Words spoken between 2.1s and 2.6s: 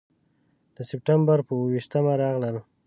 راغلل.